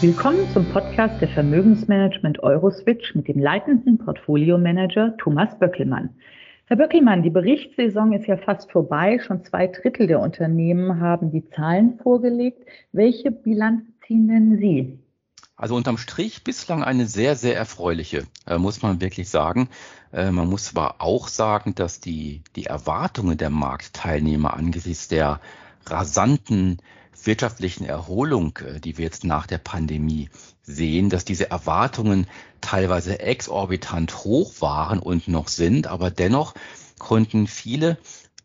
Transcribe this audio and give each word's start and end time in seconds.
Willkommen 0.00 0.48
zum 0.52 0.64
Podcast 0.70 1.20
der 1.20 1.26
Vermögensmanagement 1.26 2.40
Euroswitch 2.44 3.16
mit 3.16 3.26
dem 3.26 3.40
leitenden 3.40 3.98
Portfolio-Manager 3.98 5.16
Thomas 5.16 5.58
Böckelmann. 5.58 6.10
Herr 6.66 6.76
Böckelmann, 6.76 7.24
die 7.24 7.30
Berichtssaison 7.30 8.12
ist 8.12 8.28
ja 8.28 8.36
fast 8.36 8.70
vorbei. 8.70 9.18
Schon 9.26 9.44
zwei 9.44 9.66
Drittel 9.66 10.06
der 10.06 10.20
Unternehmen 10.20 11.00
haben 11.00 11.32
die 11.32 11.50
Zahlen 11.50 11.98
vorgelegt. 12.00 12.64
Welche 12.92 13.32
Bilanz 13.32 13.82
ziehen 14.06 14.28
denn 14.28 14.58
Sie? 14.58 15.00
Also 15.56 15.74
unterm 15.74 15.98
Strich 15.98 16.44
bislang 16.44 16.84
eine 16.84 17.06
sehr, 17.06 17.34
sehr 17.34 17.56
erfreuliche, 17.56 18.22
äh, 18.46 18.56
muss 18.56 18.80
man 18.82 19.00
wirklich 19.00 19.28
sagen. 19.28 19.68
Äh, 20.12 20.30
man 20.30 20.48
muss 20.48 20.76
aber 20.76 20.96
auch 21.00 21.26
sagen, 21.26 21.74
dass 21.74 21.98
die, 21.98 22.42
die 22.54 22.66
Erwartungen 22.66 23.36
der 23.36 23.50
Marktteilnehmer 23.50 24.54
angesichts 24.54 25.08
der 25.08 25.40
rasanten 25.86 26.78
wirtschaftlichen 27.24 27.84
Erholung, 27.84 28.58
äh, 28.58 28.80
die 28.80 28.98
wir 28.98 29.04
jetzt 29.04 29.24
nach 29.24 29.46
der 29.46 29.58
Pandemie 29.58 30.30
sehen, 30.62 31.10
dass 31.10 31.24
diese 31.24 31.50
Erwartungen 31.50 32.26
teilweise 32.60 33.20
exorbitant 33.20 34.24
hoch 34.24 34.60
waren 34.60 34.98
und 34.98 35.28
noch 35.28 35.48
sind, 35.48 35.86
aber 35.86 36.10
dennoch 36.10 36.54
konnten 36.98 37.46
viele 37.46 37.96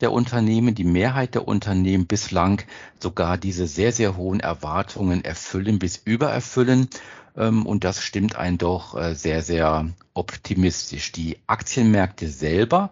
der 0.02 0.12
Unternehmen, 0.12 0.76
die 0.76 0.84
Mehrheit 0.84 1.36
der 1.36 1.48
Unternehmen 1.48 2.08
bislang 2.08 2.62
sogar 3.00 3.38
diese 3.38 3.68
sehr, 3.68 3.92
sehr 3.92 4.18
hohen 4.18 4.40
Erwartungen 4.40 5.24
erfüllen 5.24 5.80
bis 5.80 5.98
übererfüllen. 5.98 6.90
Ähm, 7.38 7.66
und 7.66 7.84
das 7.84 8.02
stimmt 8.02 8.36
einen 8.36 8.58
doch 8.58 8.96
äh, 8.96 9.16
sehr, 9.16 9.42
sehr 9.42 9.90
optimistisch. 10.14 11.12
Die 11.12 11.38
Aktienmärkte 11.48 12.28
selber 12.28 12.92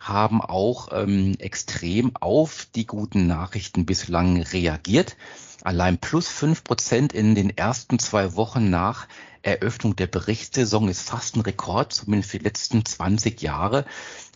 haben 0.00 0.40
auch 0.40 0.88
ähm, 0.92 1.34
extrem 1.38 2.14
auf 2.16 2.66
die 2.74 2.86
guten 2.86 3.26
Nachrichten 3.26 3.86
bislang 3.86 4.42
reagiert. 4.42 5.16
Allein 5.62 5.98
plus 5.98 6.28
fünf 6.28 6.62
Prozent 6.62 7.12
in 7.12 7.34
den 7.34 7.50
ersten 7.50 7.98
zwei 7.98 8.36
Wochen 8.36 8.70
nach 8.70 9.08
Eröffnung 9.42 9.96
der 9.96 10.06
Berichtssaison 10.06 10.88
ist 10.88 11.08
fast 11.08 11.36
ein 11.36 11.40
Rekord, 11.40 11.92
zumindest 11.92 12.30
für 12.30 12.38
die 12.38 12.44
letzten 12.44 12.84
20 12.84 13.40
Jahre. 13.42 13.84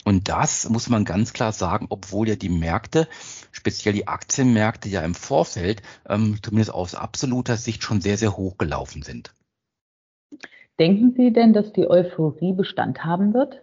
Und 0.05 0.29
das 0.29 0.69
muss 0.69 0.89
man 0.89 1.05
ganz 1.05 1.33
klar 1.33 1.53
sagen, 1.53 1.87
obwohl 1.91 2.29
ja 2.29 2.37
die 2.37 2.49
Märkte, 2.49 3.07
speziell 3.51 3.95
die 3.95 4.09
Aktienmärkte 4.09 4.89
ja 4.89 5.03
im 5.03 5.15
Vorfeld, 5.15 5.83
ähm, 6.09 6.39
zumindest 6.43 6.73
aus 6.73 6.95
absoluter 6.95 7.57
Sicht 7.57 7.83
schon 7.83 8.01
sehr, 8.01 8.17
sehr 8.17 8.37
hoch 8.37 8.57
gelaufen 8.57 9.03
sind. 9.03 9.35
Denken 10.79 11.13
Sie 11.17 11.33
denn, 11.33 11.53
dass 11.53 11.73
die 11.73 11.89
Euphorie 11.89 12.55
Bestand 12.55 13.05
haben 13.05 13.35
wird? 13.35 13.63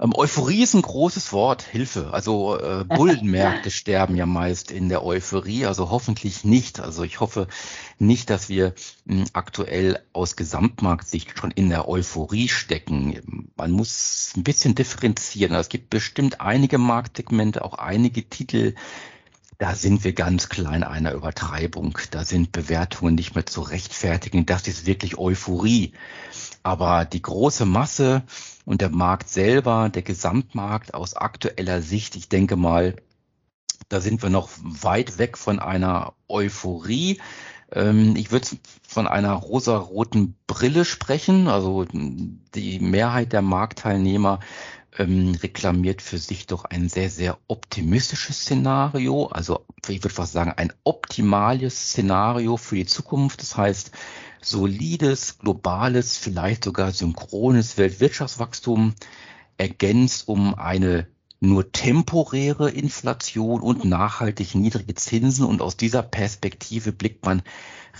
Ähm, 0.00 0.14
Euphorie 0.16 0.62
ist 0.62 0.74
ein 0.74 0.82
großes 0.82 1.32
Wort, 1.32 1.62
Hilfe. 1.62 2.12
Also 2.12 2.58
äh, 2.58 2.84
Bullenmärkte 2.84 3.70
sterben 3.70 4.16
ja 4.16 4.24
meist 4.24 4.70
in 4.70 4.88
der 4.88 5.04
Euphorie, 5.04 5.66
also 5.66 5.90
hoffentlich 5.90 6.42
nicht. 6.42 6.80
Also 6.80 7.02
ich 7.02 7.20
hoffe 7.20 7.48
nicht, 7.98 8.30
dass 8.30 8.48
wir 8.48 8.74
mh, 9.04 9.16
hm, 9.16 9.26
aktuell 9.34 10.00
aus 10.14 10.36
Gesamtmarktsicht 10.36 11.38
schon 11.38 11.50
in 11.50 11.68
der 11.68 11.86
Euphorie 11.86 12.48
stecken. 12.48 13.50
Man 13.56 13.72
muss 13.72 14.32
ein 14.36 14.42
bisschen 14.42 14.74
differenzieren. 14.74 15.52
Also 15.52 15.66
es 15.66 15.68
gibt 15.68 15.90
bestimmt 15.90 16.40
einige 16.40 16.78
Marktsegmente, 16.78 17.62
auch 17.62 17.74
einige 17.74 18.28
Titel, 18.28 18.74
da 19.58 19.74
sind 19.74 20.04
wir 20.04 20.14
ganz 20.14 20.48
klein 20.48 20.82
einer 20.82 21.12
Übertreibung. 21.12 21.98
Da 22.10 22.24
sind 22.24 22.50
Bewertungen 22.50 23.14
nicht 23.14 23.34
mehr 23.34 23.44
zu 23.44 23.60
rechtfertigen. 23.60 24.46
Das 24.46 24.66
ist 24.66 24.86
wirklich 24.86 25.18
Euphorie. 25.18 25.92
Aber 26.62 27.04
die 27.04 27.20
große 27.20 27.66
Masse 27.66 28.22
und 28.64 28.80
der 28.80 28.90
Markt 28.90 29.28
selber, 29.28 29.88
der 29.88 30.02
Gesamtmarkt 30.02 30.94
aus 30.94 31.14
aktueller 31.14 31.82
Sicht, 31.82 32.16
ich 32.16 32.28
denke 32.28 32.56
mal, 32.56 32.96
da 33.88 34.00
sind 34.00 34.22
wir 34.22 34.30
noch 34.30 34.50
weit 34.62 35.18
weg 35.18 35.36
von 35.36 35.58
einer 35.58 36.12
Euphorie. 36.28 37.20
Ähm, 37.72 38.14
ich 38.16 38.30
würde 38.30 38.48
von 38.86 39.06
einer 39.06 39.32
rosaroten 39.32 40.36
Brille 40.46 40.84
sprechen. 40.84 41.48
Also 41.48 41.86
die 42.54 42.78
Mehrheit 42.80 43.32
der 43.32 43.42
Marktteilnehmer 43.42 44.40
ähm, 44.98 45.34
reklamiert 45.42 46.02
für 46.02 46.18
sich 46.18 46.46
doch 46.46 46.64
ein 46.64 46.88
sehr, 46.88 47.10
sehr 47.10 47.38
optimistisches 47.48 48.42
Szenario. 48.42 49.26
Also 49.26 49.64
ich 49.88 50.02
würde 50.02 50.14
fast 50.14 50.32
sagen, 50.32 50.52
ein 50.56 50.72
optimales 50.84 51.90
Szenario 51.90 52.56
für 52.56 52.76
die 52.76 52.86
Zukunft. 52.86 53.40
Das 53.42 53.56
heißt, 53.56 53.92
solides, 54.42 55.38
globales, 55.38 56.16
vielleicht 56.16 56.64
sogar 56.64 56.92
synchrones 56.92 57.78
Weltwirtschaftswachstum 57.78 58.94
ergänzt 59.56 60.26
um 60.28 60.54
eine 60.54 61.06
nur 61.40 61.72
temporäre 61.72 62.70
Inflation 62.70 63.62
und 63.62 63.84
nachhaltig 63.84 64.54
niedrige 64.54 64.94
Zinsen. 64.94 65.44
Und 65.46 65.62
aus 65.62 65.76
dieser 65.76 66.02
Perspektive 66.02 66.92
blickt 66.92 67.24
man 67.24 67.42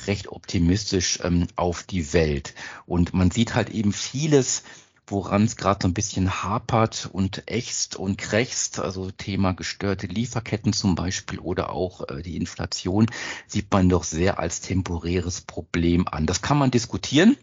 recht 0.06 0.28
optimistisch 0.28 1.20
ähm, 1.22 1.46
auf 1.56 1.82
die 1.82 2.12
Welt. 2.12 2.54
Und 2.86 3.14
man 3.14 3.30
sieht 3.30 3.54
halt 3.54 3.70
eben 3.70 3.92
vieles, 3.92 4.62
woran 5.10 5.44
es 5.44 5.56
gerade 5.56 5.81
so 5.82 5.88
ein 5.88 5.94
bisschen 5.94 6.43
hapert 6.43 7.09
und 7.12 7.44
ächzt 7.47 7.97
und 7.97 8.19
krächzt, 8.19 8.78
also 8.78 9.10
Thema 9.10 9.53
gestörte 9.53 10.06
Lieferketten 10.06 10.72
zum 10.72 10.94
Beispiel 10.94 11.38
oder 11.38 11.71
auch 11.72 12.09
äh, 12.09 12.22
die 12.22 12.37
Inflation, 12.37 13.06
sieht 13.47 13.72
man 13.72 13.88
doch 13.88 14.04
sehr 14.04 14.38
als 14.38 14.60
temporäres 14.60 15.41
Problem 15.41 16.06
an. 16.09 16.26
Das 16.26 16.43
kann 16.43 16.59
man 16.59 16.71
diskutieren. 16.71 17.37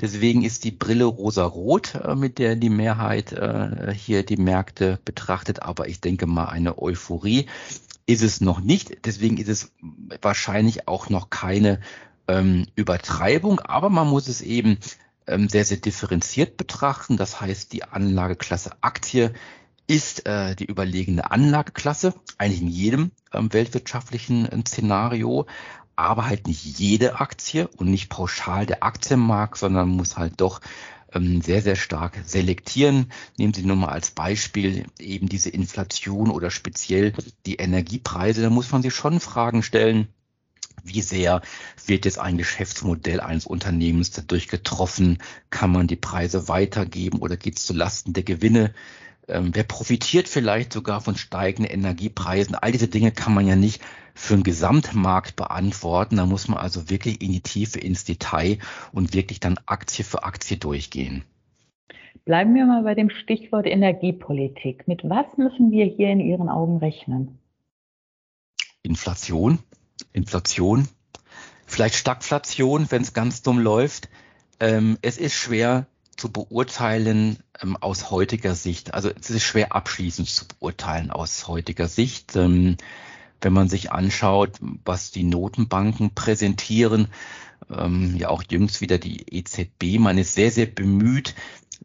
Deswegen 0.00 0.44
ist 0.44 0.62
die 0.62 0.70
Brille 0.70 1.04
rosa-rot, 1.04 1.96
äh, 1.96 2.14
mit 2.14 2.38
der 2.38 2.56
die 2.56 2.70
Mehrheit 2.70 3.32
äh, 3.32 3.92
hier 3.92 4.22
die 4.22 4.36
Märkte 4.36 5.00
betrachtet. 5.04 5.62
Aber 5.62 5.88
ich 5.88 6.00
denke 6.00 6.26
mal, 6.26 6.46
eine 6.46 6.78
Euphorie 6.78 7.46
ist 8.06 8.22
es 8.22 8.40
noch 8.40 8.60
nicht. 8.60 9.04
Deswegen 9.06 9.38
ist 9.38 9.48
es 9.48 9.72
wahrscheinlich 10.22 10.86
auch 10.86 11.10
noch 11.10 11.30
keine 11.30 11.80
ähm, 12.28 12.66
Übertreibung. 12.76 13.58
Aber 13.60 13.90
man 13.90 14.08
muss 14.08 14.28
es 14.28 14.40
eben 14.40 14.78
ähm, 15.28 15.48
sehr, 15.48 15.64
sehr 15.64 15.76
differenziert 15.76 16.56
betrachten. 16.56 17.16
Das 17.16 17.40
heißt, 17.40 17.72
die 17.72 17.84
Anlageklasse 17.84 18.72
Aktie 18.80 19.32
ist 19.86 20.26
äh, 20.26 20.54
die 20.54 20.66
überlegene 20.66 21.30
Anlageklasse, 21.30 22.14
eigentlich 22.36 22.60
in 22.60 22.68
jedem 22.68 23.10
ähm, 23.32 23.52
weltwirtschaftlichen 23.52 24.46
äh, 24.46 24.60
Szenario, 24.66 25.46
aber 25.96 26.26
halt 26.26 26.46
nicht 26.46 26.64
jede 26.78 27.20
Aktie 27.20 27.68
und 27.68 27.90
nicht 27.90 28.08
pauschal 28.08 28.66
der 28.66 28.82
Aktienmarkt, 28.82 29.58
sondern 29.58 29.88
muss 29.88 30.16
halt 30.16 30.40
doch 30.40 30.60
ähm, 31.12 31.40
sehr, 31.40 31.62
sehr 31.62 31.76
stark 31.76 32.18
selektieren. 32.24 33.10
Nehmen 33.38 33.54
Sie 33.54 33.64
nur 33.64 33.76
mal 33.76 33.88
als 33.88 34.10
Beispiel 34.10 34.86
eben 34.98 35.28
diese 35.28 35.50
Inflation 35.50 36.30
oder 36.30 36.50
speziell 36.50 37.14
die 37.46 37.56
Energiepreise. 37.56 38.42
Da 38.42 38.50
muss 38.50 38.70
man 38.70 38.82
sich 38.82 38.94
schon 38.94 39.20
Fragen 39.20 39.62
stellen, 39.62 40.08
wie 40.84 41.02
sehr 41.02 41.42
wird 41.86 42.04
jetzt 42.04 42.18
ein 42.18 42.38
Geschäftsmodell 42.38 43.20
eines 43.20 43.46
Unternehmens 43.46 44.10
dadurch 44.10 44.48
getroffen? 44.48 45.18
Kann 45.50 45.72
man 45.72 45.86
die 45.86 45.96
Preise 45.96 46.48
weitergeben 46.48 47.18
oder 47.18 47.36
geht 47.36 47.58
es 47.58 47.66
zulasten 47.66 48.12
der 48.12 48.24
Gewinne? 48.24 48.74
Ähm, 49.28 49.50
wer 49.52 49.64
profitiert 49.64 50.28
vielleicht 50.28 50.72
sogar 50.72 51.00
von 51.00 51.16
steigenden 51.16 51.72
Energiepreisen? 51.72 52.54
All 52.54 52.72
diese 52.72 52.88
Dinge 52.88 53.12
kann 53.12 53.34
man 53.34 53.46
ja 53.46 53.56
nicht 53.56 53.82
für 54.14 54.34
den 54.34 54.42
Gesamtmarkt 54.42 55.36
beantworten. 55.36 56.16
Da 56.16 56.26
muss 56.26 56.48
man 56.48 56.58
also 56.58 56.90
wirklich 56.90 57.20
in 57.22 57.32
die 57.32 57.42
Tiefe, 57.42 57.78
ins 57.78 58.04
Detail 58.04 58.58
und 58.92 59.14
wirklich 59.14 59.38
dann 59.38 59.58
Aktie 59.66 60.04
für 60.04 60.24
Aktie 60.24 60.56
durchgehen. 60.56 61.24
Bleiben 62.24 62.54
wir 62.54 62.66
mal 62.66 62.82
bei 62.82 62.94
dem 62.94 63.10
Stichwort 63.10 63.66
Energiepolitik. 63.66 64.88
Mit 64.88 65.08
was 65.08 65.26
müssen 65.36 65.70
wir 65.70 65.86
hier 65.86 66.10
in 66.10 66.20
Ihren 66.20 66.48
Augen 66.48 66.78
rechnen? 66.78 67.38
Inflation, 68.82 69.58
Inflation, 70.18 70.88
vielleicht 71.66 71.94
Stagflation, 71.94 72.90
wenn 72.90 73.02
es 73.02 73.14
ganz 73.14 73.42
dumm 73.42 73.58
läuft. 73.58 74.08
Ähm, 74.60 74.98
es 75.00 75.16
ist 75.16 75.34
schwer 75.34 75.86
zu 76.16 76.30
beurteilen 76.30 77.38
ähm, 77.62 77.76
aus 77.76 78.10
heutiger 78.10 78.54
Sicht. 78.54 78.92
Also 78.92 79.10
es 79.10 79.30
ist 79.30 79.44
schwer 79.44 79.72
abschließend 79.72 80.28
zu 80.28 80.46
beurteilen 80.46 81.10
aus 81.10 81.48
heutiger 81.48 81.88
Sicht. 81.88 82.36
Ähm, 82.36 82.76
wenn 83.40 83.52
man 83.52 83.68
sich 83.68 83.92
anschaut, 83.92 84.58
was 84.84 85.12
die 85.12 85.22
Notenbanken 85.22 86.12
präsentieren, 86.14 87.08
ähm, 87.70 88.16
ja 88.16 88.30
auch 88.30 88.42
jüngst 88.50 88.80
wieder 88.80 88.98
die 88.98 89.32
EZB, 89.32 90.00
man 90.00 90.18
ist 90.18 90.34
sehr, 90.34 90.50
sehr 90.50 90.66
bemüht, 90.66 91.34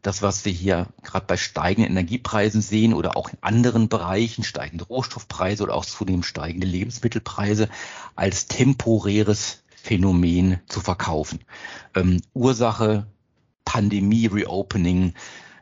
das, 0.02 0.22
was 0.22 0.44
wir 0.44 0.52
hier 0.52 0.88
gerade 1.02 1.26
bei 1.26 1.36
steigenden 1.36 1.92
Energiepreisen 1.92 2.60
sehen 2.60 2.94
oder 2.94 3.16
auch 3.16 3.30
in 3.30 3.38
anderen 3.40 3.88
Bereichen, 3.88 4.44
steigende 4.44 4.84
Rohstoffpreise 4.84 5.62
oder 5.62 5.74
auch 5.74 5.84
zunehmend 5.84 6.26
steigende 6.26 6.66
Lebensmittelpreise, 6.66 7.68
als 8.14 8.46
temporäres 8.46 9.62
Phänomen 9.74 10.60
zu 10.66 10.80
verkaufen. 10.80 11.40
Ähm, 11.94 12.20
Ursache 12.32 13.06
Pandemie, 13.64 14.26
Reopening, 14.26 15.14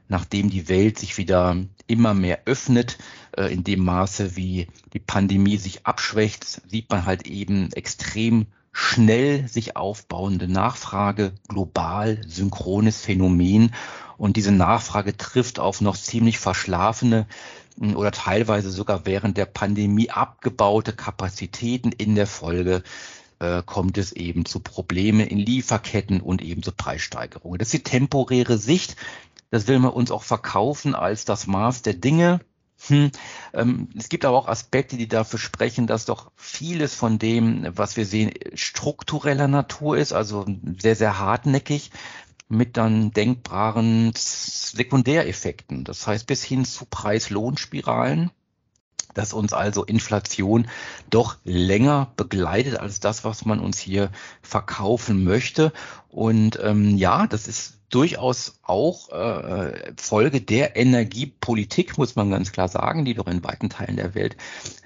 nachdem 0.08 0.50
die 0.50 0.68
Welt 0.68 0.98
sich 0.98 1.18
wieder 1.18 1.56
immer 1.86 2.14
mehr 2.14 2.40
öffnet, 2.44 2.98
äh, 3.36 3.52
in 3.52 3.64
dem 3.64 3.84
Maße, 3.84 4.36
wie 4.36 4.68
die 4.92 4.98
Pandemie 4.98 5.56
sich 5.56 5.86
abschwächt, 5.86 6.44
sieht 6.44 6.90
man 6.90 7.06
halt 7.06 7.26
eben 7.26 7.72
extrem 7.72 8.46
schnell 8.72 9.48
sich 9.48 9.76
aufbauende 9.76 10.48
Nachfrage, 10.48 11.32
global 11.48 12.20
synchrones 12.26 13.00
Phänomen. 13.00 13.72
Und 14.16 14.36
diese 14.36 14.52
Nachfrage 14.52 15.16
trifft 15.16 15.58
auf 15.58 15.80
noch 15.80 15.96
ziemlich 15.96 16.38
verschlafene 16.38 17.26
hm, 17.78 17.96
oder 17.96 18.12
teilweise 18.12 18.70
sogar 18.70 19.06
während 19.06 19.36
der 19.36 19.46
Pandemie 19.46 20.10
abgebaute 20.10 20.92
Kapazitäten 20.92 21.92
in 21.92 22.14
der 22.14 22.26
Folge 22.26 22.82
äh, 23.42 23.62
kommt 23.64 23.98
es 23.98 24.12
eben 24.12 24.44
zu 24.44 24.60
Probleme 24.60 25.24
in 25.24 25.38
Lieferketten 25.38 26.20
und 26.20 26.42
eben 26.42 26.62
zu 26.62 26.72
Preissteigerungen. 26.72 27.58
Das 27.58 27.68
ist 27.68 27.74
die 27.74 27.82
temporäre 27.82 28.56
Sicht. 28.58 28.96
Das 29.50 29.66
will 29.66 29.78
man 29.78 29.92
uns 29.92 30.10
auch 30.10 30.22
verkaufen 30.22 30.94
als 30.94 31.24
das 31.24 31.46
Maß 31.46 31.82
der 31.82 31.94
Dinge. 31.94 32.40
Hm. 32.86 33.10
Ähm, 33.52 33.88
es 33.96 34.08
gibt 34.08 34.24
aber 34.24 34.36
auch 34.36 34.48
Aspekte, 34.48 34.96
die 34.96 35.08
dafür 35.08 35.38
sprechen, 35.38 35.86
dass 35.86 36.04
doch 36.04 36.32
vieles 36.36 36.94
von 36.94 37.18
dem, 37.18 37.66
was 37.76 37.96
wir 37.96 38.06
sehen, 38.06 38.32
struktureller 38.54 39.48
Natur 39.48 39.96
ist, 39.96 40.12
also 40.12 40.46
sehr, 40.78 40.96
sehr 40.96 41.18
hartnäckig 41.18 41.90
mit 42.52 42.76
dann 42.76 43.12
denkbaren 43.12 44.12
Sekundäreffekten. 44.14 45.84
Das 45.84 46.06
heißt 46.06 46.26
bis 46.26 46.44
hin 46.44 46.64
zu 46.64 46.84
Preis-Lohn-Spiralen 46.84 48.30
dass 49.14 49.34
uns 49.34 49.52
also 49.52 49.84
Inflation 49.84 50.68
doch 51.10 51.36
länger 51.44 52.12
begleitet 52.16 52.78
als 52.78 52.98
das, 52.98 53.24
was 53.24 53.44
man 53.44 53.60
uns 53.60 53.78
hier 53.78 54.10
verkaufen 54.40 55.22
möchte. 55.22 55.72
Und 56.08 56.58
ähm, 56.62 56.96
ja, 56.96 57.26
das 57.26 57.46
ist 57.46 57.74
durchaus 57.90 58.58
auch 58.62 59.10
äh, 59.10 59.92
Folge 59.96 60.40
der 60.40 60.76
Energiepolitik, 60.76 61.98
muss 61.98 62.16
man 62.16 62.30
ganz 62.30 62.50
klar 62.50 62.68
sagen, 62.68 63.04
die 63.04 63.12
doch 63.12 63.26
in 63.26 63.44
weiten 63.44 63.68
Teilen 63.68 63.96
der 63.96 64.14
Welt 64.14 64.36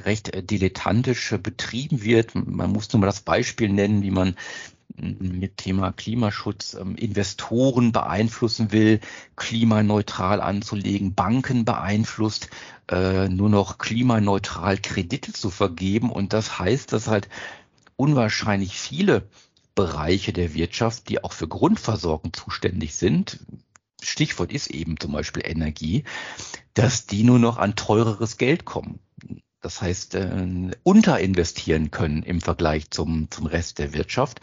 recht 0.05 0.35
äh, 0.35 0.43
dilettantisch 0.43 1.33
äh, 1.33 1.39
betrieben 1.39 2.03
wird. 2.03 2.35
Man 2.35 2.73
muss 2.73 2.93
nur 2.93 3.01
mal 3.01 3.07
das 3.07 3.21
Beispiel 3.21 3.69
nennen, 3.69 4.03
wie 4.03 4.11
man 4.11 4.35
mit 4.99 5.59
Thema 5.59 5.93
Klimaschutz 5.93 6.75
ähm, 6.75 6.97
Investoren 6.97 7.93
beeinflussen 7.93 8.73
will, 8.73 9.01
klimaneutral 9.37 10.41
anzulegen, 10.41 11.15
Banken 11.15 11.65
beeinflusst, 11.65 12.49
äh, 12.91 13.29
nur 13.29 13.49
noch 13.49 13.79
klimaneutral 13.79 14.79
Kredite 14.79 15.33
zu 15.33 15.51
vergeben. 15.51 16.11
Und 16.11 16.33
das 16.33 16.59
heißt, 16.59 16.93
dass 16.93 17.09
halt 17.09 17.29
unwahrscheinlich 17.97 18.79
viele 18.79 19.29
Bereiche 19.75 20.33
der 20.33 20.55
Wirtschaft, 20.55 21.09
die 21.09 21.23
auch 21.23 21.33
für 21.33 21.49
Grundversorgung 21.49 22.33
zuständig 22.33 22.95
sind, 22.95 23.41
Stichwort 24.03 24.53
ist 24.53 24.69
eben 24.69 24.99
zum 25.01 25.13
Beispiel 25.13 25.43
Energie, 25.45 26.05
dass 26.75 27.07
die 27.07 27.23
nur 27.23 27.39
noch 27.39 27.59
an 27.59 27.75
teureres 27.75 28.37
Geld 28.37 28.65
kommen. 28.65 29.01
Das 29.61 29.83
heißt, 29.83 30.15
äh, 30.15 30.71
unterinvestieren 30.85 31.91
können 31.91 32.23
im 32.23 32.41
Vergleich 32.41 32.91
zum, 32.91 33.31
zum 33.31 33.47
Rest 33.47 33.79
der 33.79 33.93
Wirtschaft. 33.93 34.41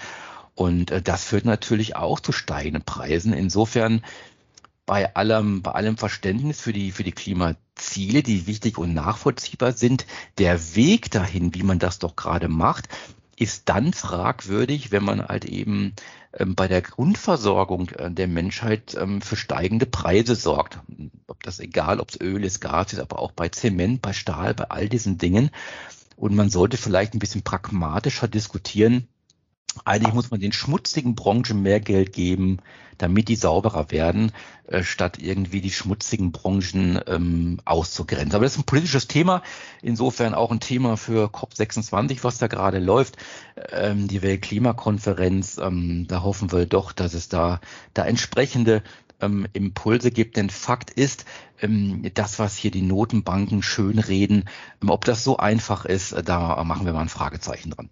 Und 0.56 0.92
äh, 0.92 1.02
das 1.02 1.24
führt 1.24 1.46
natürlich 1.46 1.96
auch 1.96 2.20
zu 2.20 2.32
steigenden 2.32 2.84
Preisen. 2.84 3.34
Insofern 3.34 4.04
bei 4.86 5.16
allem, 5.16 5.62
bei 5.62 5.72
allem 5.72 5.98
Verständnis 5.98 6.60
für 6.60 6.74
die, 6.74 6.92
für 6.92 7.04
die 7.04 7.14
Klimaziele, 7.14 8.22
die 8.24 8.48
wichtig 8.48 8.78
und 8.78 8.94
nachvollziehbar 8.94 9.72
sind, 9.72 10.06
der 10.38 10.76
Weg 10.76 11.10
dahin, 11.12 11.54
wie 11.56 11.64
man 11.64 11.80
das 11.80 12.00
doch 12.00 12.16
gerade 12.16 12.50
macht, 12.50 12.90
ist 13.36 13.70
dann 13.70 13.94
fragwürdig, 13.94 14.92
wenn 14.92 15.04
man 15.04 15.26
halt 15.26 15.46
eben 15.46 15.94
ähm, 16.34 16.56
bei 16.56 16.68
der 16.68 16.82
Grundversorgung 16.82 17.90
äh, 17.90 18.12
der 18.12 18.28
Menschheit 18.28 18.96
ähm, 19.00 19.22
für 19.22 19.36
steigende 19.36 19.86
Preise 19.86 20.36
sorgt. 20.36 20.80
Ob 21.28 21.42
das 21.44 21.60
egal, 21.60 22.00
ob 22.00 22.10
es 22.10 22.22
Öl 22.22 22.44
ist, 22.44 22.60
Gas 22.60 22.94
ist, 22.94 23.00
aber 23.00 23.20
auch 23.20 23.32
bei 23.32 23.50
Zement, 23.50 24.02
bei 24.02 24.14
Stahl, 24.14 24.54
bei 24.54 24.66
all 24.66 24.90
diesen 24.90 25.18
Dingen. 25.18 25.50
Und 26.16 26.36
man 26.36 26.50
sollte 26.50 26.78
vielleicht 26.78 27.16
ein 27.16 27.20
bisschen 27.20 27.42
pragmatischer 27.42 28.28
diskutieren, 28.28 29.08
eigentlich 29.86 30.14
muss 30.14 30.32
man 30.32 30.40
den 30.40 30.52
schmutzigen 30.52 31.16
Branchen 31.16 31.62
mehr 31.62 31.80
Geld 31.80 32.14
geben, 32.14 32.60
damit 32.98 33.28
die 33.28 33.36
sauberer 33.36 33.92
werden, 33.92 34.32
äh, 34.68 34.84
statt 34.84 35.18
irgendwie 35.20 35.62
die 35.62 35.72
schmutzigen 35.72 36.32
Branchen 36.32 37.00
ähm, 37.08 37.60
auszugrenzen. 37.66 38.36
Aber 38.36 38.46
das 38.46 38.54
ist 38.54 38.60
ein 38.60 38.66
politisches 38.66 39.08
Thema, 39.08 39.42
insofern 39.82 40.34
auch 40.34 40.52
ein 40.52 40.60
Thema 40.60 40.98
für 40.98 41.28
COP26, 41.28 42.20
was 42.24 42.38
da 42.38 42.48
gerade 42.48 42.80
läuft, 42.80 43.18
ähm, 43.72 44.08
die 44.08 44.22
Weltklimakonferenz. 44.22 45.58
Ähm, 45.58 46.06
da 46.08 46.24
hoffen 46.24 46.52
wir 46.52 46.66
doch, 46.66 46.92
dass 46.92 47.14
es 47.14 47.30
da, 47.30 47.60
da 47.94 48.06
entsprechende 48.06 48.84
ähm, 49.22 49.48
Impulse 49.54 50.12
gibt. 50.12 50.38
Denn 50.38 50.50
Fakt 50.50 50.92
ist, 50.92 51.26
ähm, 51.62 52.04
das, 52.14 52.40
was 52.40 52.56
hier 52.56 52.72
die 52.72 52.82
Notenbanken 52.82 53.64
schönreden, 53.64 54.50
ähm, 54.82 54.90
ob 54.90 55.06
das 55.06 55.24
so 55.24 55.38
einfach 55.38 55.86
ist, 55.86 56.12
äh, 56.12 56.24
da 56.24 56.64
machen 56.64 56.86
wir 56.86 56.94
mal 56.94 57.02
ein 57.02 57.10
Fragezeichen 57.10 57.72
dran. 57.72 57.90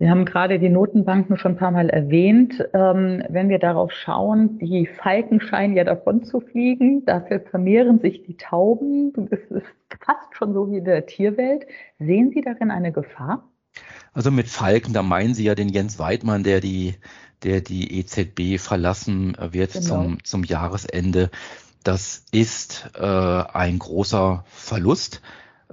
Sie 0.00 0.08
haben 0.08 0.24
gerade 0.24 0.60
die 0.60 0.68
Notenbanken 0.68 1.36
schon 1.38 1.52
ein 1.52 1.58
paar 1.58 1.72
Mal 1.72 1.90
erwähnt. 1.90 2.64
Ähm, 2.72 3.24
wenn 3.28 3.48
wir 3.48 3.58
darauf 3.58 3.90
schauen, 3.90 4.58
die 4.58 4.86
Falken 4.86 5.40
scheinen 5.40 5.74
ja 5.74 5.82
davon 5.82 6.22
zu 6.22 6.40
fliegen. 6.40 7.04
Dafür 7.04 7.40
vermehren 7.40 7.98
sich 7.98 8.22
die 8.22 8.36
Tauben. 8.36 9.12
Das 9.14 9.40
ist 9.50 9.66
fast 10.04 10.36
schon 10.36 10.54
so 10.54 10.70
wie 10.70 10.78
in 10.78 10.84
der 10.84 11.06
Tierwelt. 11.06 11.66
Sehen 11.98 12.30
Sie 12.32 12.42
darin 12.42 12.70
eine 12.70 12.92
Gefahr? 12.92 13.48
Also 14.12 14.30
mit 14.30 14.48
Falken, 14.48 14.92
da 14.92 15.02
meinen 15.02 15.34
Sie 15.34 15.44
ja 15.44 15.56
den 15.56 15.68
Jens 15.68 15.98
Weidmann, 15.98 16.44
der 16.44 16.60
die, 16.60 16.94
der 17.42 17.60
die 17.60 17.98
EZB 17.98 18.60
verlassen 18.60 19.36
wird 19.50 19.72
genau. 19.72 19.84
zum, 19.84 20.24
zum 20.24 20.44
Jahresende. 20.44 21.28
Das 21.82 22.24
ist 22.30 22.90
äh, 22.94 23.02
ein 23.04 23.80
großer 23.80 24.44
Verlust. 24.46 25.22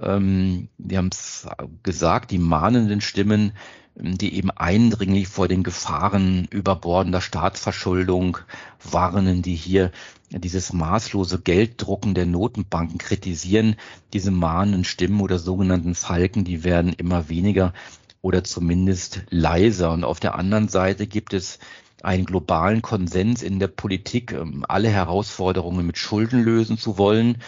Ähm, 0.00 0.68
wir 0.78 0.98
haben 0.98 1.10
es 1.12 1.48
gesagt, 1.82 2.30
die 2.30 2.38
mahnenden 2.38 3.00
Stimmen 3.00 3.52
die 3.98 4.34
eben 4.34 4.50
eindringlich 4.50 5.28
vor 5.28 5.48
den 5.48 5.62
Gefahren 5.62 6.46
überbordender 6.50 7.22
Staatsverschuldung 7.22 8.38
warnen, 8.82 9.40
die 9.40 9.54
hier 9.54 9.90
dieses 10.30 10.72
maßlose 10.72 11.40
Gelddrucken 11.40 12.14
der 12.14 12.26
Notenbanken 12.26 12.98
kritisieren. 12.98 13.76
Diese 14.12 14.30
mahnenden 14.30 14.84
Stimmen 14.84 15.20
oder 15.20 15.38
sogenannten 15.38 15.94
Falken, 15.94 16.44
die 16.44 16.62
werden 16.62 16.92
immer 16.92 17.28
weniger 17.30 17.72
oder 18.20 18.44
zumindest 18.44 19.22
leiser. 19.30 19.92
Und 19.92 20.04
auf 20.04 20.20
der 20.20 20.34
anderen 20.34 20.68
Seite 20.68 21.06
gibt 21.06 21.32
es 21.32 21.58
einen 22.02 22.26
globalen 22.26 22.82
Konsens 22.82 23.42
in 23.42 23.58
der 23.58 23.68
Politik, 23.68 24.32
ähm, 24.32 24.64
alle 24.68 24.90
Herausforderungen 24.90 25.86
mit 25.86 25.96
Schulden 25.96 26.42
lösen 26.42 26.76
zu 26.76 26.98
wollen. 26.98 27.38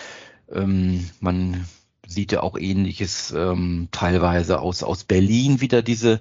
Ähm, 0.51 1.11
man 1.21 1.67
sieht 2.09 2.33
ja 2.33 2.43
auch 2.43 2.59
ähnliches 2.59 3.33
ähm, 3.37 3.89
teilweise 3.93 4.61
aus, 4.61 4.83
aus 4.83 5.05
Berlin 5.05 5.61
wieder 5.61 5.83
diese, 5.83 6.21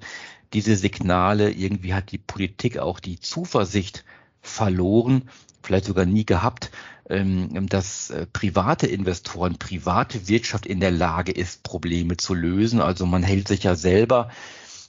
diese 0.53 0.75
Signale. 0.75 1.51
Irgendwie 1.51 1.93
hat 1.93 2.11
die 2.11 2.17
Politik 2.17 2.77
auch 2.77 2.99
die 2.99 3.19
Zuversicht 3.19 4.03
verloren, 4.41 5.29
vielleicht 5.63 5.85
sogar 5.85 6.05
nie 6.05 6.25
gehabt, 6.25 6.71
ähm, 7.09 7.67
dass 7.69 8.09
äh, 8.09 8.27
private 8.27 8.85
Investoren, 8.85 9.57
private 9.57 10.27
Wirtschaft 10.27 10.65
in 10.65 10.81
der 10.81 10.91
Lage 10.91 11.31
ist, 11.31 11.63
Probleme 11.63 12.17
zu 12.17 12.33
lösen. 12.33 12.81
Also 12.81 13.05
man 13.05 13.23
hält 13.23 13.47
sich 13.47 13.63
ja 13.63 13.75
selber 13.75 14.29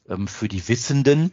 ähm, 0.09 0.27
für 0.27 0.49
die 0.49 0.67
Wissenden 0.69 1.33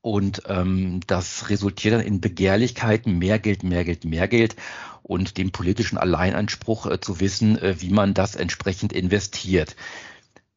und 0.00 0.42
ähm, 0.46 1.00
das 1.06 1.48
resultiert 1.48 1.94
dann 1.94 2.00
in 2.00 2.20
Begehrlichkeiten, 2.20 3.18
mehr 3.18 3.38
Geld, 3.38 3.62
mehr 3.62 3.84
Geld, 3.84 4.04
mehr 4.04 4.28
Geld 4.28 4.56
und 5.02 5.36
dem 5.38 5.52
politischen 5.52 5.98
Alleinanspruch 5.98 6.86
äh, 6.86 7.00
zu 7.00 7.20
wissen, 7.20 7.58
äh, 7.58 7.80
wie 7.80 7.90
man 7.90 8.14
das 8.14 8.34
entsprechend 8.34 8.92
investiert. 8.92 9.76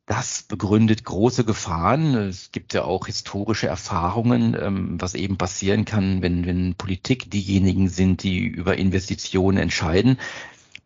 Das 0.05 0.41
begründet 0.41 1.03
große 1.03 1.45
Gefahren. 1.45 2.15
Es 2.15 2.51
gibt 2.51 2.73
ja 2.73 2.83
auch 2.83 3.05
historische 3.05 3.67
Erfahrungen, 3.67 4.57
ähm, 4.59 4.99
was 4.99 5.13
eben 5.13 5.37
passieren 5.37 5.85
kann, 5.85 6.23
wenn, 6.23 6.47
wenn 6.47 6.73
Politik 6.73 7.29
diejenigen 7.29 7.89
sind, 7.89 8.23
die 8.23 8.39
über 8.39 8.77
Investitionen 8.77 9.57
entscheiden. 9.57 10.17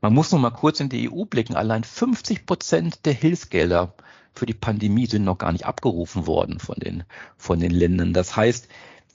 Man 0.02 0.14
muss 0.14 0.34
noch 0.34 0.40
mal 0.40 0.50
kurz 0.50 0.82
in 0.82 0.90
die 0.90 1.10
EU 1.10 1.24
blicken. 1.24 1.56
Allein 1.56 1.86
50 1.86 2.46
Prozent 2.46 3.06
der 3.06 3.14
Hilfsgelder 3.14 3.94
für 4.34 4.46
die 4.46 4.54
Pandemie 4.54 5.06
sind 5.06 5.24
noch 5.24 5.38
gar 5.38 5.52
nicht 5.52 5.66
abgerufen 5.66 6.28
worden 6.28 6.60
von 6.60 6.76
den, 6.80 7.04
von 7.38 7.60
den 7.60 7.72
Ländern. 7.72 8.14
Das 8.14 8.36
heißt, 8.36 8.68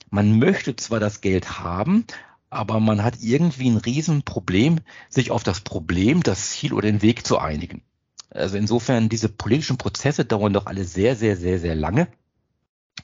man 0.09 0.39
möchte 0.39 0.75
zwar 0.75 0.99
das 0.99 1.21
Geld 1.21 1.59
haben, 1.59 2.05
aber 2.49 2.79
man 2.79 3.03
hat 3.03 3.21
irgendwie 3.21 3.69
ein 3.69 3.77
Riesenproblem, 3.77 4.79
sich 5.09 5.31
auf 5.31 5.43
das 5.43 5.61
Problem, 5.61 6.23
das 6.23 6.51
Ziel 6.51 6.73
oder 6.73 6.87
den 6.87 7.01
Weg 7.01 7.25
zu 7.25 7.37
einigen. 7.37 7.83
Also 8.31 8.57
insofern, 8.57 9.09
diese 9.09 9.29
politischen 9.29 9.77
Prozesse 9.77 10.25
dauern 10.25 10.53
doch 10.53 10.65
alle 10.65 10.83
sehr, 10.83 11.15
sehr, 11.15 11.35
sehr, 11.35 11.59
sehr 11.59 11.75
lange 11.75 12.07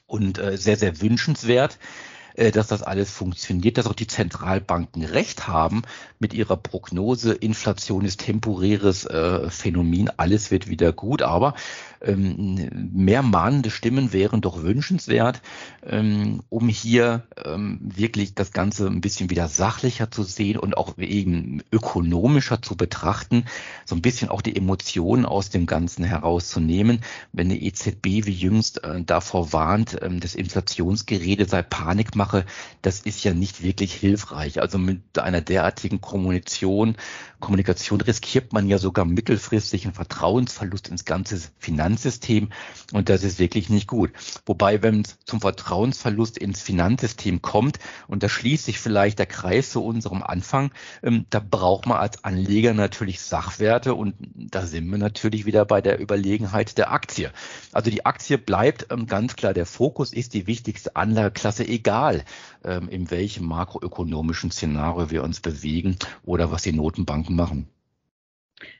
und 0.06 0.38
äh, 0.38 0.56
sehr, 0.56 0.76
sehr 0.76 1.00
wünschenswert. 1.00 1.78
Äh, 2.36 2.52
dass 2.52 2.68
das 2.68 2.82
alles 2.82 3.10
funktioniert, 3.10 3.78
dass 3.78 3.86
auch 3.86 3.94
die 3.94 4.06
Zentralbanken 4.06 5.02
recht 5.04 5.48
haben 5.48 5.82
mit 6.18 6.34
ihrer 6.34 6.56
Prognose, 6.56 7.32
Inflation 7.32 8.04
ist 8.04 8.20
temporäres 8.20 9.06
äh, 9.06 9.50
Phänomen, 9.50 10.10
alles 10.16 10.50
wird 10.50 10.68
wieder 10.68 10.92
gut, 10.92 11.22
aber 11.22 11.54
ähm, 12.02 12.90
mehr 12.94 13.22
mahnende 13.22 13.70
Stimmen 13.70 14.12
wären 14.12 14.42
doch 14.42 14.62
wünschenswert, 14.62 15.40
ähm, 15.84 16.42
um 16.50 16.68
hier 16.68 17.22
ähm, 17.42 17.78
wirklich 17.82 18.34
das 18.34 18.52
Ganze 18.52 18.86
ein 18.86 19.00
bisschen 19.00 19.30
wieder 19.30 19.48
sachlicher 19.48 20.10
zu 20.10 20.22
sehen 20.22 20.58
und 20.58 20.76
auch 20.76 20.98
eben 20.98 21.62
ökonomischer 21.72 22.60
zu 22.60 22.76
betrachten, 22.76 23.44
so 23.86 23.94
ein 23.94 24.02
bisschen 24.02 24.28
auch 24.28 24.42
die 24.42 24.56
Emotionen 24.56 25.24
aus 25.24 25.48
dem 25.48 25.64
Ganzen 25.64 26.04
herauszunehmen. 26.04 27.00
Wenn 27.32 27.48
die 27.48 27.66
EZB 27.66 28.26
wie 28.26 28.32
jüngst 28.32 28.84
äh, 28.84 29.02
davor 29.02 29.52
warnt, 29.52 29.96
das 30.20 30.34
Inflationsgerede 30.34 31.46
sei 31.46 31.62
Panikmache, 31.62 32.25
mache, 32.26 32.44
das 32.82 33.00
ist 33.00 33.22
ja 33.24 33.32
nicht 33.32 33.62
wirklich 33.62 33.94
hilfreich. 33.94 34.60
Also 34.60 34.78
mit 34.78 35.18
einer 35.18 35.40
derartigen 35.40 36.00
Kommunikation, 36.00 36.96
Kommunikation 37.38 38.00
riskiert 38.00 38.52
man 38.52 38.68
ja 38.68 38.78
sogar 38.78 39.04
mittelfristig 39.04 39.84
einen 39.84 39.94
Vertrauensverlust 39.94 40.88
ins 40.88 41.04
ganze 41.04 41.40
Finanzsystem 41.58 42.48
und 42.92 43.08
das 43.08 43.22
ist 43.22 43.38
wirklich 43.38 43.68
nicht 43.68 43.86
gut. 43.86 44.10
Wobei, 44.44 44.82
wenn 44.82 45.02
es 45.02 45.18
zum 45.24 45.40
Vertrauensverlust 45.40 46.38
ins 46.38 46.62
Finanzsystem 46.62 47.42
kommt 47.42 47.78
und 48.08 48.22
da 48.22 48.28
schließt 48.28 48.64
sich 48.64 48.80
vielleicht 48.80 49.18
der 49.18 49.26
Kreis 49.26 49.70
zu 49.70 49.84
unserem 49.84 50.22
Anfang, 50.22 50.72
ähm, 51.02 51.26
da 51.30 51.38
braucht 51.38 51.86
man 51.86 51.98
als 51.98 52.24
Anleger 52.24 52.74
natürlich 52.74 53.20
Sachwerte 53.20 53.94
und 53.94 54.14
da 54.34 54.66
sind 54.66 54.90
wir 54.90 54.98
natürlich 54.98 55.46
wieder 55.46 55.64
bei 55.64 55.80
der 55.80 56.00
Überlegenheit 56.00 56.78
der 56.78 56.90
Aktie. 56.90 57.30
Also 57.72 57.90
die 57.90 58.04
Aktie 58.04 58.38
bleibt 58.38 58.86
ähm, 58.90 59.06
ganz 59.06 59.36
klar 59.36 59.54
der 59.54 59.66
Fokus, 59.66 60.12
ist 60.12 60.34
die 60.34 60.46
wichtigste 60.46 60.96
Anlageklasse, 60.96 61.66
egal 61.66 62.15
ähm, 62.64 62.88
in 62.88 63.10
welchem 63.10 63.46
makroökonomischen 63.46 64.50
Szenario 64.50 65.10
wir 65.10 65.22
uns 65.22 65.40
bewegen 65.40 65.96
oder 66.24 66.52
was 66.52 66.62
die 66.62 66.72
Notenbanken 66.72 67.36
machen. 67.36 67.68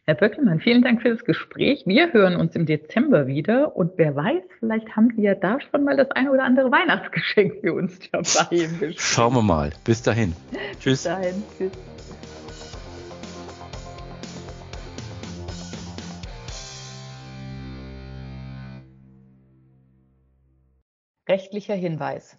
Herr 0.05 0.14
Böckelmann, 0.14 0.61
vielen 0.61 0.83
Dank 0.83 1.02
für 1.02 1.11
das 1.11 1.25
Gespräch. 1.25 1.83
Wir 1.85 2.12
hören 2.12 2.37
uns 2.37 2.55
im 2.55 2.64
Dezember 2.64 3.26
wieder 3.26 3.76
und 3.76 3.93
wer 3.97 4.16
weiß, 4.16 4.43
vielleicht 4.61 4.97
haben 4.97 5.12
Sie 5.14 5.23
ja 5.23 5.35
da 5.35 5.59
schon 5.61 5.85
mal 5.85 5.97
das 5.97 6.11
eine 6.12 6.31
oder 6.31 6.45
andere 6.45 6.71
Weihnachtsgeschenk 6.71 7.61
für 7.61 7.75
uns 7.75 7.99
dabei. 8.11 8.95
Schauen 8.97 9.35
wir 9.35 9.43
mal. 9.43 9.73
Bis 9.85 10.02
dahin. 10.02 10.35
Tschüss. 10.81 10.83
Bis 10.83 11.02
dahin. 11.02 11.43
Tschüss. 11.59 11.73
Rechtlicher 21.28 21.75
Hinweis. 21.75 22.38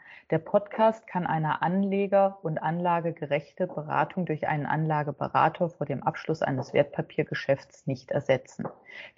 Der 0.31 0.39
Podcast 0.39 1.07
kann 1.07 1.27
eine 1.27 1.61
Anleger- 1.61 2.37
und 2.41 2.57
anlagegerechte 2.57 3.67
Beratung 3.67 4.25
durch 4.25 4.47
einen 4.47 4.65
Anlageberater 4.65 5.69
vor 5.69 5.85
dem 5.85 6.03
Abschluss 6.03 6.41
eines 6.41 6.73
Wertpapiergeschäfts 6.73 7.85
nicht 7.85 8.11
ersetzen. 8.11 8.65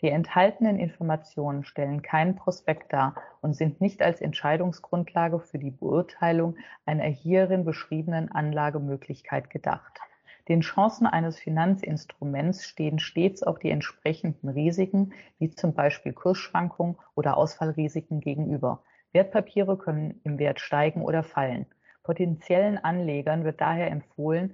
Die 0.01 0.09
enthaltenen 0.09 0.79
Informationen 0.79 1.65
stellen 1.65 2.01
keinen 2.01 2.35
Prospekt 2.35 2.91
dar 2.93 3.13
und 3.41 3.55
sind 3.55 3.79
nicht 3.79 4.01
als 4.01 4.21
Entscheidungsgrundlage 4.21 5.39
für 5.39 5.59
die 5.59 5.69
Beurteilung 5.69 6.55
einer 6.87 7.03
hierin 7.03 7.63
beschriebenen 7.63 8.31
Anlagemöglichkeit 8.31 9.51
gedacht. 9.51 9.99
Den 10.47 10.61
Chancen 10.61 11.05
eines 11.05 11.37
Finanzinstruments 11.37 12.65
stehen 12.65 12.97
stets 12.97 13.43
auch 13.43 13.59
die 13.59 13.69
entsprechenden 13.69 14.49
Risiken, 14.49 15.13
wie 15.37 15.51
zum 15.51 15.75
Beispiel 15.75 16.13
Kursschwankungen 16.13 16.97
oder 17.13 17.37
Ausfallrisiken 17.37 18.19
gegenüber. 18.19 18.81
Wertpapiere 19.13 19.77
können 19.77 20.19
im 20.23 20.39
Wert 20.39 20.59
steigen 20.59 21.01
oder 21.01 21.23
fallen. 21.23 21.65
Potenziellen 22.03 22.77
Anlegern 22.77 23.45
wird 23.45 23.61
daher 23.61 23.89
empfohlen, 23.89 24.53